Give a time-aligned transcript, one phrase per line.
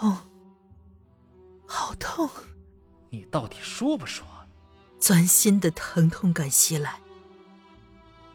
[0.00, 0.16] 痛，
[1.66, 2.30] 好痛！
[3.10, 4.24] 你到底说不说？
[4.98, 7.00] 钻心的疼痛感袭来，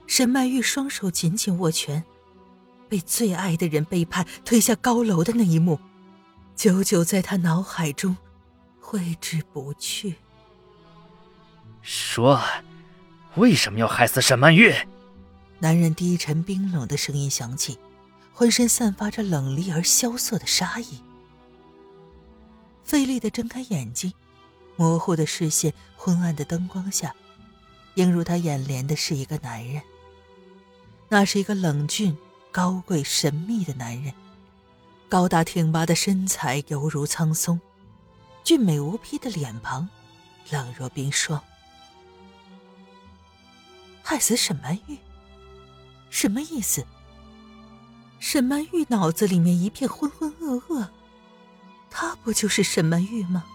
[0.06, 2.04] 沈曼玉双手紧紧握拳，
[2.88, 5.80] 被最爱的人背叛、推下高楼的那一幕，
[6.56, 8.16] 久久在他脑海中
[8.80, 10.16] 挥之不去。
[11.82, 12.40] 说，
[13.36, 14.72] 为什么要害死沈曼玉？
[15.60, 17.80] 男人低沉冰冷的声音响起，
[18.34, 21.02] 浑身散发着冷厉而萧瑟的杀意。
[22.86, 24.14] 费力的睁开眼睛。
[24.78, 27.16] 模糊的视线，昏暗的灯光下，
[27.96, 29.82] 映入他眼帘的是一个男人。
[31.08, 32.18] 那是一个冷峻、
[32.52, 34.14] 高贵、神秘的男人，
[35.08, 37.60] 高大挺拔的身材犹如苍松，
[38.44, 39.88] 俊美无匹的脸庞
[40.52, 41.42] 冷若冰霜。
[44.04, 44.98] 害死沈曼玉，
[46.10, 46.86] 什么意思？
[48.20, 50.90] 沈曼玉脑子里面一片浑浑噩噩，
[51.98, 53.46] 他不就是沈曼玉吗？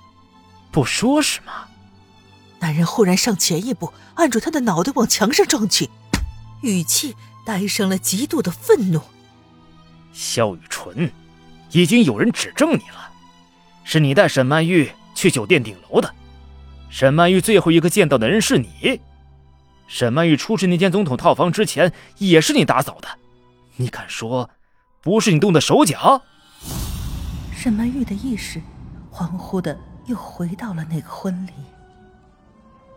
[0.72, 1.68] 不说是吗？
[2.58, 5.90] 男人忽然上前一步，按住他的脑袋往墙上撞去，
[6.62, 7.14] 语气
[7.44, 9.02] 带上了极度的愤怒。
[10.14, 11.12] 萧雨纯，
[11.72, 13.12] 已经有人指证你了，
[13.84, 16.10] 是你带沈曼玉去酒店顶楼的。
[16.88, 19.02] 沈曼玉最后一个见到的人是你。
[19.86, 23.08] 沈曼玉出示那间总统套房之前，也是你打扫的。
[23.76, 24.48] 你敢说，
[25.02, 26.22] 不是你动的手脚？
[27.62, 28.58] 沈曼玉的意识
[29.12, 29.78] 恍惚的。
[30.06, 31.52] 又回到了那个婚礼，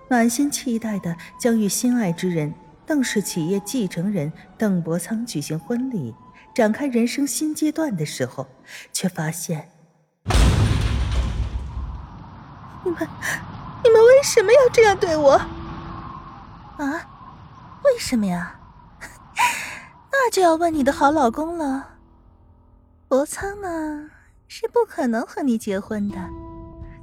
[0.09, 2.53] 满心期待的将与心爱之人
[2.85, 6.15] 邓氏企业继承人邓伯苍举行婚礼，
[6.55, 8.47] 展开人生新阶段的时候，
[8.93, 9.69] 却发现，
[12.85, 13.07] 你们，
[13.83, 15.33] 你们为什么要这样对我？
[15.33, 17.09] 啊？
[17.83, 18.55] 为什么呀？
[20.09, 21.89] 那就要问你的好老公了。
[23.09, 24.09] 伯苍呢，
[24.55, 26.15] 是不可能和你结婚的。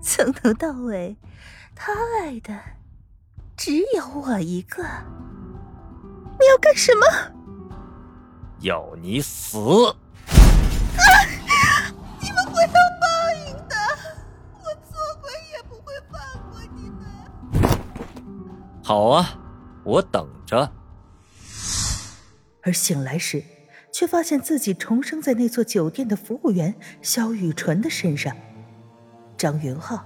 [0.00, 1.16] 从头到尾，
[1.74, 1.92] 他
[2.22, 2.56] 爱的
[3.56, 4.84] 只有我一个。
[4.84, 7.04] 你要干什么？
[8.60, 9.58] 要你死！
[9.58, 9.98] 啊！
[12.20, 12.68] 你们会有
[13.00, 13.04] 报
[13.48, 13.74] 应的，
[14.60, 16.20] 我做鬼也不会放
[16.52, 17.02] 过你们。
[18.84, 19.36] 好啊，
[19.82, 20.70] 我等着。
[22.62, 23.42] 而醒来时，
[24.00, 28.34] 却发现自己重生在那座酒店的服务员肖雨纯的身上。
[29.36, 30.02] 张云浩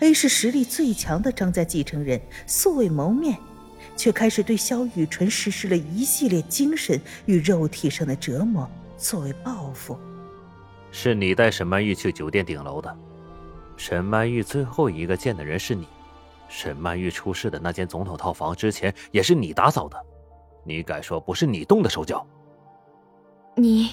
[0.00, 3.36] ，A 市实力最强的张家继承人，素未谋面，
[3.94, 8.66] 却开始对肖雨纯实施了一系列精神与肉体上的折磨，
[8.96, 9.98] 作为报复。
[10.90, 12.96] 是你带沈曼玉去酒店顶楼的，
[13.76, 15.86] 沈曼玉最后一个见的人是你，
[16.48, 20.02] 沈曼玉出事的那间总统套房之前也是你打扫的，
[20.64, 22.26] 你敢说不是你动的手脚？
[23.58, 23.90] 你，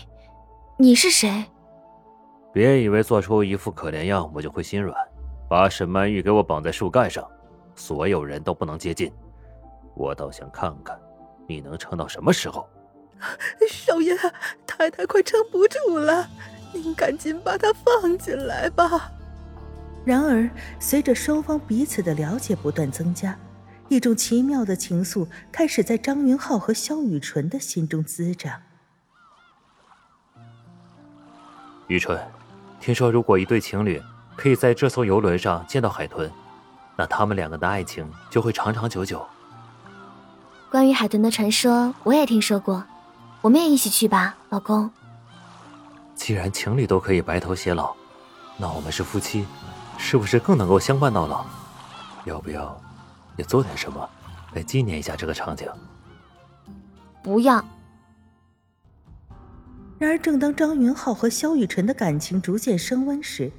[0.78, 1.46] 你是谁？
[2.52, 4.94] 别以为做出一副可怜样，我就会心软。
[5.50, 7.26] 把沈曼玉给我绑在树干上，
[7.74, 9.10] 所有人都不能接近。
[9.96, 11.00] 我倒想看看，
[11.48, 12.68] 你能撑到什么时候。
[13.70, 14.14] 少爷，
[14.68, 16.30] 太太快撑不住了，
[16.74, 19.14] 您赶紧把她放进来吧。
[20.04, 23.40] 然而，随着双方彼此的了解不断增加，
[23.88, 28.60] 一种奇妙的情愫开始在张云浩和萧雨纯的心中滋长。
[31.94, 32.20] 雨纯。
[32.80, 34.02] 听说，如果一对情侣
[34.36, 36.32] 可以在这艘游轮上见到海豚，
[36.96, 39.24] 那他们两个的爱情就会长长久久。
[40.72, 42.84] 关于海豚的传说，我也听说过。
[43.42, 44.90] 我们也一起去吧，老公。
[46.16, 47.94] 既然情侣都可以白头偕老，
[48.58, 49.46] 那我们是夫妻，
[49.98, 51.46] 是不是更能够相伴到老？
[52.26, 52.76] 要不要
[53.38, 54.10] 也做点什么
[54.54, 55.70] 来纪念一下这个场景？
[57.22, 57.64] 不要。
[60.00, 63.52] 然而，正当张云浩和萧雨辰的感情逐渐升温时，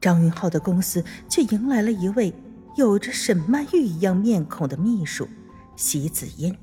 [0.00, 2.34] 张云浩的公司却迎来了一位
[2.76, 5.28] 有着沈曼玉一样面孔的秘书
[5.76, 6.56] 席子音。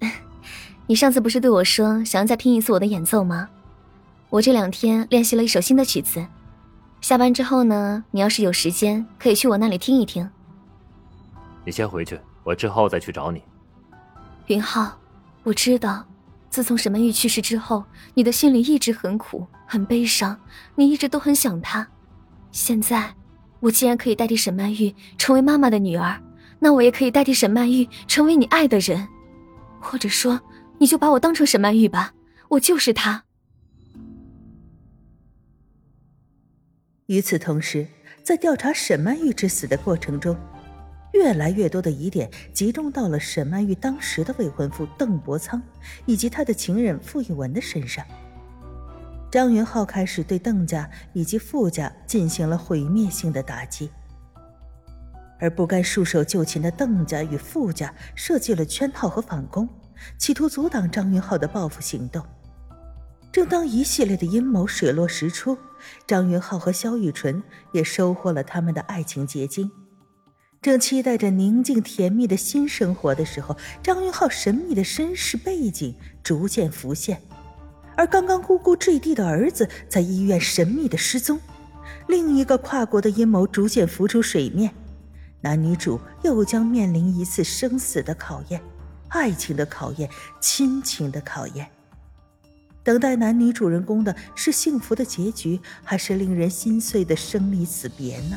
[0.86, 3.48] 你上次不是对我说想要再听一次我的演奏吗？
[4.28, 6.24] 我这两天练习了一首新的曲子，
[7.00, 10.28] 下班之后呢，你要是有时间，可以去我那里听一听。
[11.64, 13.42] 你先回去，我之后再去找你。
[14.46, 14.96] 云浩，
[15.42, 16.04] 我知道。
[16.48, 17.84] 自从沈曼玉去世之后，
[18.14, 20.40] 你的心里一直很苦，很悲伤，
[20.74, 21.86] 你一直都很想她。
[22.50, 23.14] 现在，
[23.60, 26.18] 我既然可以代替沈曼玉成为妈妈的女儿，
[26.58, 29.06] 那我也可以代替沈曼玉成为你爱的人，
[29.80, 30.40] 或者说，
[30.78, 32.14] 你就把我当成沈曼玉吧，
[32.48, 33.24] 我就是她。
[37.06, 37.86] 与此同时，
[38.22, 40.36] 在调查沈曼玉之死的过程中。
[41.16, 45.62] 越来越多的疑点集中到了沈曼玉当时的未婚夫邓伯苍
[46.04, 48.04] 以及他的情人傅艺文的身上。
[49.30, 53.90] 张云浩开始对邓家以及傅家进行了毁灭性的打击，
[55.40, 59.66] 而不该束手就擒的邓家与傅家设计了圈套和反攻，
[60.18, 62.22] 企图阻挡张云浩的报复行动。
[63.32, 65.56] 正当一系列的阴谋水落石出，
[66.06, 67.42] 张云浩和萧雨纯
[67.72, 69.70] 也收获了他们的爱情结晶。
[70.66, 77.22] 正期待着宁静甜蜜的新生活的时候，张云浩神秘的身世背景逐渐浮现，
[77.96, 81.38] 而刚刚咕咕坠地的儿子在医院神秘的失踪，
[82.08, 84.74] 另一个跨国的阴谋逐渐浮出水面，
[85.40, 88.60] 男女主又将面临一次生死的考验，
[89.10, 90.10] 爱情的考验，
[90.40, 91.68] 亲情的考验。
[92.82, 98.36] 等待男女主人公的是幸福的结局，还是令人心碎的生离死别呢？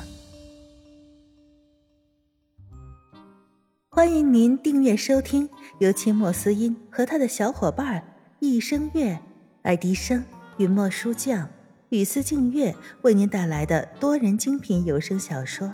[4.00, 5.50] 欢迎您订阅收听
[5.80, 8.01] 由清墨思音和他的小伙伴
[8.40, 9.19] 一生月、
[9.63, 10.24] 爱迪生、
[10.56, 11.50] 云墨书匠、
[11.90, 15.68] 雨丝静月为您带来的多人精品有声小说《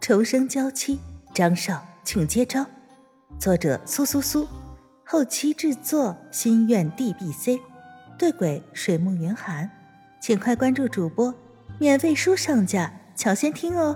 [0.00, 0.96] 重生娇妻》，
[1.34, 2.64] 张少，请接招。
[3.38, 4.48] 作者：苏苏苏，
[5.04, 7.60] 后期制作：心愿 DBC。
[8.18, 9.70] 对鬼水木云寒，
[10.18, 11.34] 请快关注主播，
[11.78, 13.94] 免费书上架，抢先听哦。